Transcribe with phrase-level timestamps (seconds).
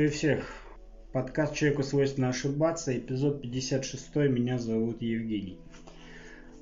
[0.00, 0.46] Приветствую всех.
[1.12, 4.16] Подкаст «Человеку свойственно ошибаться», эпизод 56.
[4.30, 5.58] Меня зовут Евгений.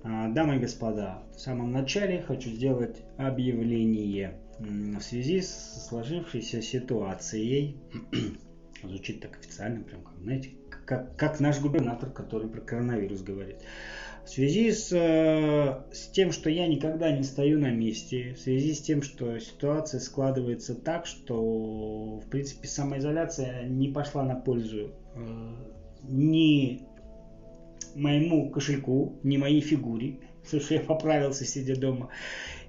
[0.02, 7.76] А, дамы и господа, в самом начале хочу сделать объявление в связи с сложившейся ситуацией.
[8.82, 10.50] Звучит так официально, прям как, знаете,
[10.84, 13.58] как, как наш губернатор, который про коронавирус говорит.
[14.28, 18.74] В связи с, э, с тем, что я никогда не стою на месте, в связи
[18.74, 25.20] с тем, что ситуация складывается так, что, в принципе, самоизоляция не пошла на пользу э,
[26.02, 26.82] ни
[27.94, 32.10] моему кошельку, ни моей фигуре, потому что я поправился, сидя дома,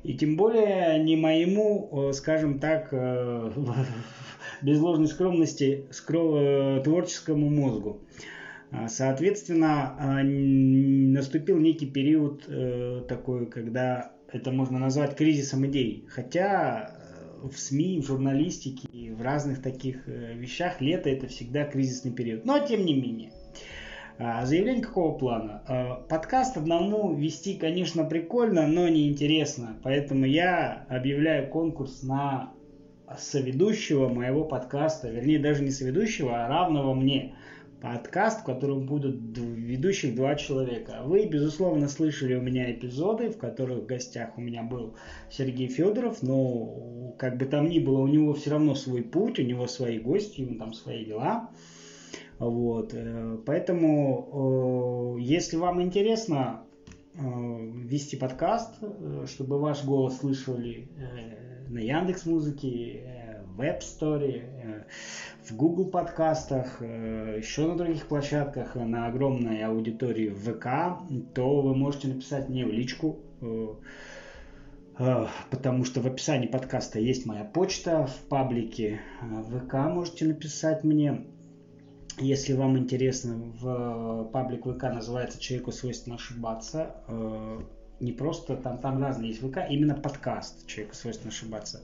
[0.03, 2.93] и тем более не моему, э, скажем так,
[4.61, 5.89] без ложной скромности,
[6.85, 7.99] творческому мозгу.
[8.71, 16.05] А, соответственно, а, наступил некий период э, такой, когда это можно назвать кризисом идей.
[16.07, 16.91] Хотя
[17.41, 22.45] э, в СМИ, в журналистике, в разных таких э, вещах лето это всегда кризисный период.
[22.45, 23.31] Но тем не менее.
[24.19, 26.05] А, заявление какого плана?
[26.07, 29.77] Подкаст одному вести, конечно, прикольно, но неинтересно.
[29.81, 32.53] Поэтому я объявляю конкурс на
[33.17, 35.09] соведущего моего подкаста.
[35.09, 37.33] Вернее, даже не соведущего, а равного мне
[37.81, 41.01] подкаст, в котором будут ведущих два человека.
[41.05, 44.95] Вы, безусловно, слышали у меня эпизоды, в которых в гостях у меня был
[45.29, 49.43] Сергей Федоров, но как бы там ни было, у него все равно свой путь, у
[49.43, 51.49] него свои гости, у него там свои дела.
[52.39, 52.93] Вот.
[52.93, 56.63] Э, поэтому, э, если вам интересно
[57.13, 58.75] э, вести подкаст,
[59.27, 60.87] чтобы ваш голос слышали
[61.67, 63.18] на Яндекс Музыке,
[63.59, 64.85] в App Store,
[65.43, 71.03] в Google подкастах, э, еще на других площадках, на огромной аудитории ВК,
[71.33, 73.67] то вы можете написать мне в личку, э,
[74.99, 81.25] э, потому что в описании подкаста есть моя почта, в паблике ВК можете написать мне.
[82.17, 86.95] Если вам интересно, в паблик ВК называется «Человеку свойственно ошибаться»
[87.99, 91.81] не просто там, там разные есть ВК, именно подкаст «Человеку свойственно ошибаться».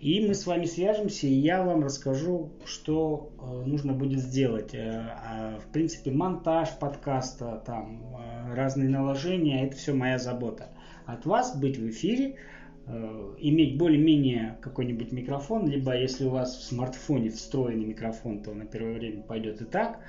[0.00, 4.74] И мы с вами свяжемся, и я вам расскажу, что э, нужно будет сделать.
[4.74, 10.68] Э, э, в принципе, монтаж подкаста, там, э, разные наложения, это все моя забота.
[11.06, 12.36] От вас быть в эфире,
[12.86, 18.66] э, иметь более-менее какой-нибудь микрофон, либо если у вас в смартфоне встроенный микрофон, то на
[18.66, 20.00] первое время пойдет и так.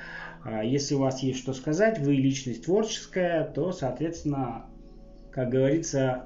[0.44, 4.66] А если у вас есть что сказать, вы личность творческая, то, соответственно,
[5.34, 6.26] как говорится,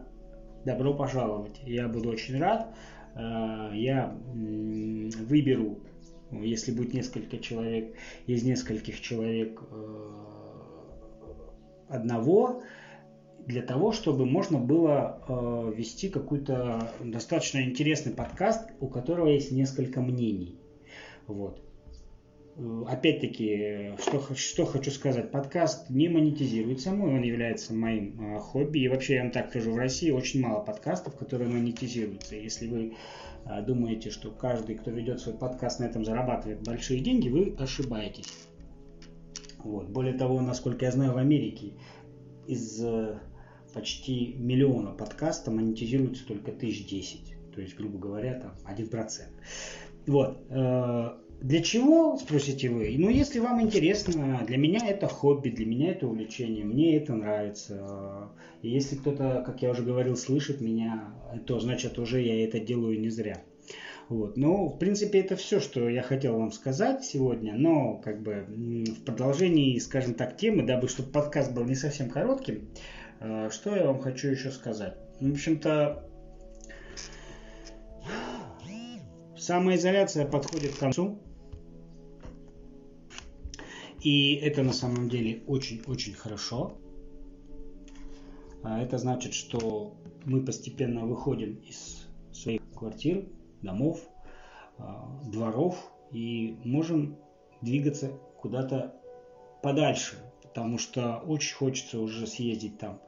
[0.65, 1.61] добро пожаловать.
[1.65, 2.75] Я буду очень рад.
[3.15, 5.79] Э, я выберу,
[6.31, 7.95] если будет несколько человек,
[8.25, 10.09] из нескольких человек э,
[11.87, 12.63] одного,
[13.45, 20.01] для того, чтобы можно было э, вести какой-то достаточно интересный подкаст, у которого есть несколько
[20.01, 20.59] мнений.
[21.27, 21.61] Вот.
[22.57, 28.79] Э, опять-таки, что, что хочу сказать, подкаст не монетизируется мой, он является моим э, хобби.
[28.79, 32.35] И вообще, я вам так скажу, в России очень мало подкастов, которые монетизируются.
[32.35, 32.95] Если вы
[33.45, 38.33] э, думаете, что каждый, кто ведет свой подкаст, на этом зарабатывает большие деньги, вы ошибаетесь.
[39.59, 39.89] Вот.
[39.89, 41.73] Более того, насколько я знаю, в Америке
[42.47, 43.19] из э,
[43.73, 47.35] почти миллиона подкаста монетизируется только тысяч десять.
[47.53, 49.21] То есть, грубо говоря, там 1%.
[50.07, 51.26] Вот.
[51.41, 52.95] Для чего, спросите вы?
[52.97, 58.29] Ну, если вам интересно, для меня это хобби, для меня это увлечение, мне это нравится.
[58.63, 61.13] И если кто-то, как я уже говорил, слышит меня,
[61.45, 63.43] то значит уже я это делаю не зря.
[64.09, 64.35] Вот.
[64.37, 69.03] Ну, в принципе, это все, что я хотел вам сказать сегодня, но как бы в
[69.03, 72.69] продолжении, скажем так, темы, дабы чтобы подкаст был не совсем коротким,
[73.19, 74.95] э, что я вам хочу еще сказать.
[75.19, 76.09] В общем-то,
[79.37, 81.19] самоизоляция подходит к концу.
[84.07, 86.77] И это на самом деле очень-очень хорошо.
[88.63, 93.27] А это значит, что мы постепенно выходим из своих квартир,
[93.61, 94.07] домов,
[94.77, 97.17] а, дворов и можем
[97.61, 98.95] двигаться куда-то
[99.61, 103.01] подальше, потому что очень хочется уже съездить там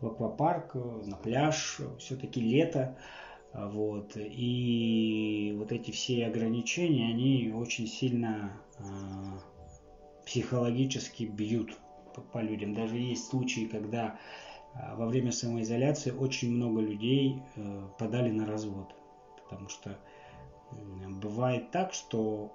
[0.00, 2.98] в аквапарк, на пляж, все-таки лето,
[3.52, 8.60] а, вот, и вот эти все ограничения, они очень сильно
[10.30, 11.76] психологически бьют
[12.14, 12.72] по, по людям.
[12.72, 14.16] Даже есть случаи, когда
[14.74, 18.94] а, во время самоизоляции очень много людей э, подали на развод.
[19.42, 19.98] Потому что
[21.20, 22.52] бывает так, что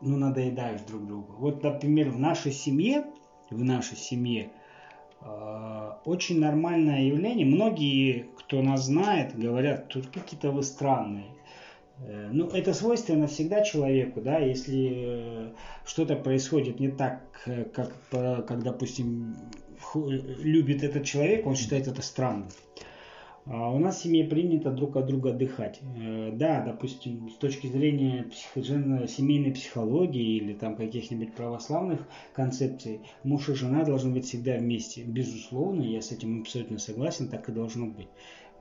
[0.00, 1.32] ну, надоедаешь друг другу.
[1.38, 3.04] Вот, например, в нашей семье,
[3.50, 4.52] в нашей семье
[5.20, 7.46] э, очень нормальное явление.
[7.46, 11.26] Многие, кто нас знает, говорят, тут какие-то вы странные.
[12.00, 15.52] Э, ну, это свойственно всегда человеку, да, если э,
[15.84, 19.34] что-то происходит не так, э, как, как, допустим,
[19.94, 22.48] любит этот человек, он считает это странным.
[23.50, 25.80] А у нас в семье принято друг от друга отдыхать.
[26.34, 33.54] Да, допустим, с точки зрения психо- семейной психологии или там каких-нибудь православных концепций, муж и
[33.54, 35.02] жена должны быть всегда вместе.
[35.02, 38.08] Безусловно, я с этим абсолютно согласен, так и должно быть.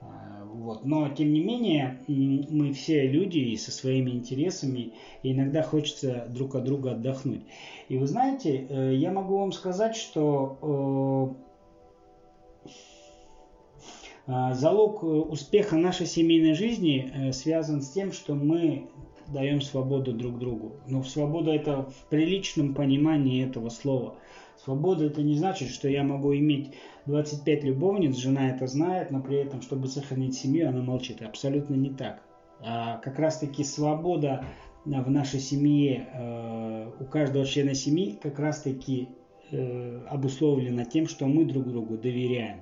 [0.02, 0.86] А, вот.
[0.86, 6.56] Но, тем не менее, мы все люди и со своими интересами, и иногда хочется друг
[6.56, 7.42] от друга отдохнуть.
[7.90, 11.36] И вы знаете, э, я могу вам сказать, что
[12.66, 12.70] э,
[14.30, 18.90] а, залог успеха нашей семейной жизни э, связан с тем, что мы
[19.34, 20.74] даем свободу друг другу.
[20.88, 24.16] Но свобода это в приличном понимании этого слова.
[24.64, 26.74] Свобода это не значит, что я могу иметь
[27.08, 31.22] 25 любовниц, жена это знает, но при этом, чтобы сохранить семью, она молчит.
[31.22, 32.22] Абсолютно не так.
[32.60, 34.44] А как раз таки свобода
[34.84, 39.10] в нашей семье, э, у каждого члена семьи как раз таки
[39.52, 42.62] э, обусловлена тем, что мы друг другу доверяем.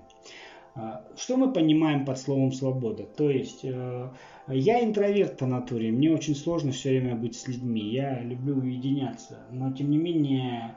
[0.76, 3.04] А, что мы понимаем под словом свобода?
[3.04, 4.10] То есть э,
[4.48, 9.40] я интроверт по натуре, мне очень сложно все время быть с людьми, я люблю уединяться,
[9.52, 10.76] но тем не менее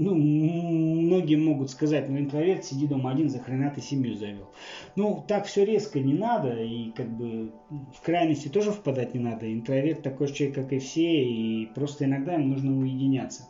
[0.00, 0.14] ну,
[1.20, 4.48] многие могут сказать, ну, интроверт, сиди дома один, за хрена ты семью завел.
[4.96, 9.52] Ну, так все резко не надо, и как бы в крайности тоже впадать не надо.
[9.52, 13.48] Интроверт такой же человек, как и все, и просто иногда им нужно уединяться.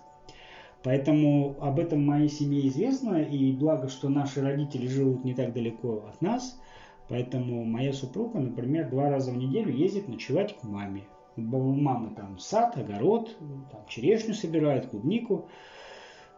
[0.83, 6.05] Поэтому об этом моей семье известно, и благо, что наши родители живут не так далеко
[6.09, 6.61] от нас,
[7.09, 11.03] поэтому моя супруга, например, два раза в неделю ездит ночевать к маме.
[11.37, 13.37] У мамы там сад, огород,
[13.71, 15.49] там черешню собирают, клубнику.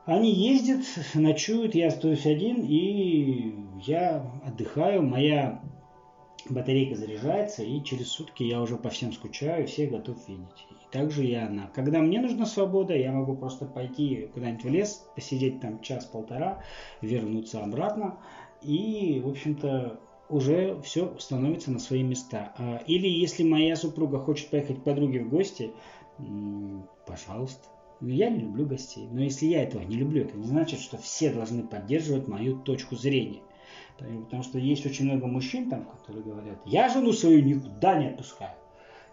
[0.05, 0.85] Они ездят,
[1.15, 3.55] ночуют, я остаюсь один, и
[3.85, 5.63] я отдыхаю, моя
[6.49, 10.67] батарейка заряжается, и через сутки я уже по всем скучаю, всех готов видеть.
[10.71, 11.71] И также и она.
[11.73, 16.65] Когда мне нужна свобода, я могу просто пойти куда-нибудь в лес, посидеть там час-полтора,
[17.01, 18.19] вернуться обратно,
[18.61, 22.53] и, в общем-то, уже все становится на свои места.
[22.59, 25.71] А, или если моя супруга хочет поехать к подруге в гости,
[27.07, 27.69] пожалуйста.
[28.03, 29.07] Я не люблю гостей.
[29.11, 32.97] Но если я этого не люблю, это не значит, что все должны поддерживать мою точку
[32.97, 33.41] зрения.
[33.99, 38.55] Потому что есть очень много мужчин там, которые говорят, я жену свою никуда не отпускаю.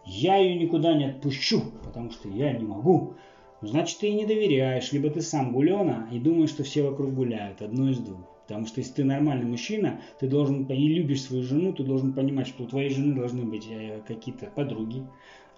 [0.06, 3.13] Я ее никуда не отпущу, потому что я не могу.
[3.62, 7.13] Ну, значит, ты ей не доверяешь, либо ты сам гулена и думаешь, что все вокруг
[7.13, 7.62] гуляют.
[7.62, 8.21] Одно из двух.
[8.47, 12.47] Потому что если ты нормальный мужчина, ты должен и любишь свою жену, ты должен понимать,
[12.47, 15.06] что у твоей жены должны быть э, какие-то подруги,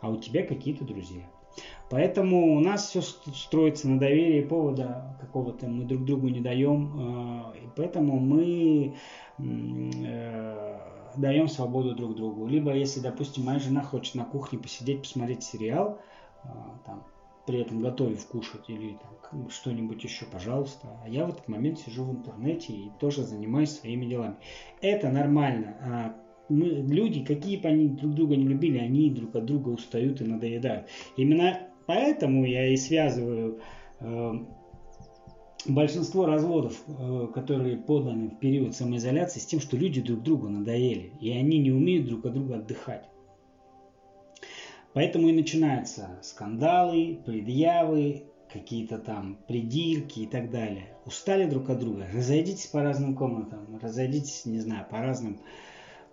[0.02, 1.24] а у тебя какие-то друзья.
[1.92, 7.52] Поэтому у нас все строится на доверии повода какого-то мы друг другу не даем.
[7.54, 8.96] Э, и поэтому мы
[9.38, 10.80] э,
[11.18, 12.48] даем свободу друг другу.
[12.48, 16.00] Либо если, допустим, моя жена хочет на кухне посидеть, посмотреть сериал,
[16.46, 16.48] э,
[16.86, 17.04] там,
[17.46, 18.98] при этом готовив кушать или
[19.30, 20.88] там, что-нибудь еще, пожалуйста.
[21.04, 24.38] А я в этот момент сижу в интернете и тоже занимаюсь своими делами.
[24.80, 26.16] Это нормально.
[26.52, 30.26] Мы, люди, какие бы они друг друга не любили, они друг от друга устают и
[30.26, 30.88] надоедают.
[31.18, 33.60] Именно поэтому я и связываю
[34.00, 34.32] э,
[35.66, 41.14] большинство разводов, э, которые поданы в период самоизоляции, с тем, что люди друг другу надоели,
[41.22, 43.06] и они не умеют друг от друга отдыхать.
[44.94, 50.88] Поэтому и начинаются скандалы, предъявы, какие-то там придирки и так далее.
[51.06, 55.40] Устали друг от друга, разойдитесь по разным комнатам, разойдитесь, не знаю, по разным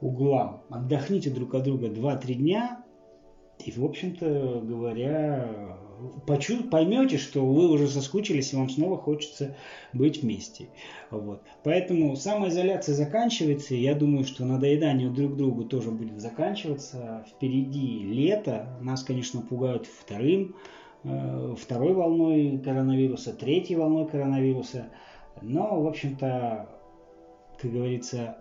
[0.01, 0.63] углам.
[0.71, 2.85] Отдохните друг от друга 2-3 дня,
[3.65, 5.77] и, в общем-то говоря,
[6.27, 9.57] почу, поймете, что вы уже соскучились, и вам снова хочется
[9.93, 10.69] быть вместе.
[11.11, 11.43] Вот.
[11.65, 17.25] Поэтому самоизоляция заканчивается, и я думаю, что надоедание друг другу тоже будет заканчиваться.
[17.29, 20.55] Впереди лето, нас, конечно, пугают вторым,
[21.03, 24.87] э, второй волной коронавируса, третьей волной коронавируса.
[25.43, 26.69] Но, в общем-то,
[27.61, 28.39] как говорится,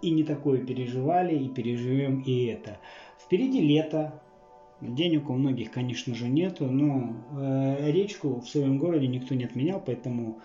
[0.00, 2.78] и не такое переживали, и переживем и это.
[3.18, 4.20] Впереди лето,
[4.80, 9.82] денег у многих, конечно же, нету, но э, речку в своем городе никто не отменял,
[9.84, 10.40] поэтому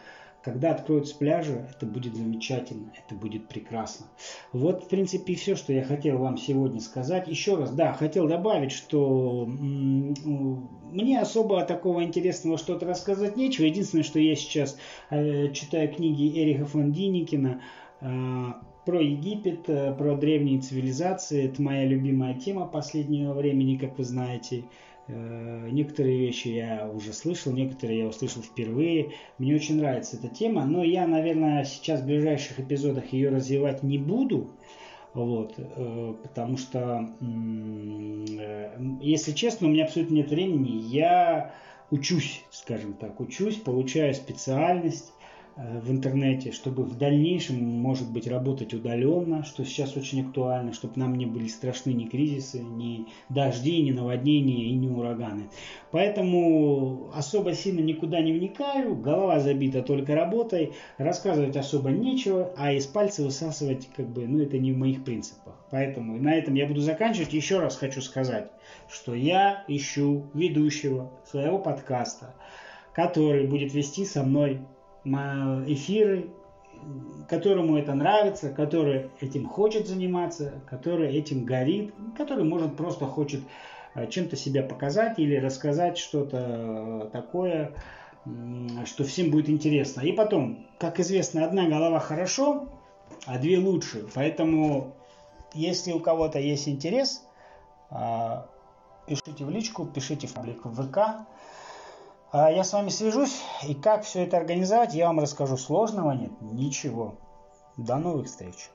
[0.48, 4.06] когда откроются пляжи, это будет замечательно, это будет прекрасно.
[4.54, 7.28] Вот, в принципе, все, что я хотел вам сегодня сказать.
[7.28, 13.66] Еще раз, да, хотел добавить, что мне особо такого интересного что-то рассказать нечего.
[13.66, 14.78] Единственное, что я сейчас
[15.10, 17.62] э, читаю книги Эриха фон Диникина,
[18.00, 18.06] э,
[18.88, 21.44] про Египет, э, про древние цивилизации.
[21.44, 24.64] Это моя любимая тема последнего времени, как вы знаете.
[25.10, 29.12] Э, некоторые вещи я уже слышал, некоторые я услышал впервые.
[29.40, 33.98] Мне очень нравится эта тема, но я, наверное, сейчас в ближайших эпизодах ее развивать не
[33.98, 34.52] буду.
[35.14, 37.10] Вот, э, потому что,
[39.02, 40.82] если честно, у меня абсолютно нет времени.
[40.88, 41.54] Я
[41.92, 45.12] учусь, скажем так, учусь, получаю специальность,
[45.58, 51.16] в интернете, чтобы в дальнейшем, может быть, работать удаленно, что сейчас очень актуально, чтобы нам
[51.16, 55.50] не были страшны ни кризисы, ни дожди, ни наводнения и ни ураганы.
[55.92, 62.86] Поэтому особо сильно никуда не вникаю, голова забита только работой, рассказывать особо нечего, а из
[62.86, 65.56] пальца высасывать, как бы, ну, это не в моих принципах.
[65.72, 67.34] Поэтому на этом я буду заканчивать.
[67.34, 68.52] Еще раз хочу сказать,
[68.90, 72.36] что я ищу ведущего своего подкаста,
[72.94, 74.60] который будет вести со мной
[75.04, 76.30] эфиры,
[77.28, 83.42] которому это нравится, который этим хочет заниматься, который этим горит, который, может, просто хочет
[83.96, 87.74] э, чем-то себя показать или рассказать что-то такое,
[88.86, 90.02] что всем будет интересно.
[90.02, 92.70] И потом, как известно, одна голова хорошо,
[93.26, 94.06] а две лучше.
[94.14, 94.96] Поэтому,
[95.54, 97.24] если у кого-то есть интерес,
[97.90, 98.50] а,
[99.08, 101.28] пишите в личку, пишите в в ВК.
[102.32, 105.56] А я с вами свяжусь, и как все это организовать, я вам расскажу.
[105.56, 107.16] Сложного нет, ничего.
[107.78, 108.70] До новых встреч.